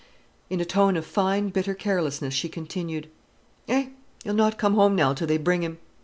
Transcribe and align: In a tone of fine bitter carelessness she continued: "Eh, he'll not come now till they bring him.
In 0.49 0.59
a 0.59 0.65
tone 0.65 0.97
of 0.97 1.05
fine 1.05 1.49
bitter 1.49 1.75
carelessness 1.75 2.33
she 2.33 2.49
continued: 2.49 3.07
"Eh, 3.67 3.89
he'll 4.23 4.33
not 4.33 4.57
come 4.57 4.95
now 4.95 5.13
till 5.13 5.27
they 5.27 5.37
bring 5.37 5.61
him. 5.61 5.77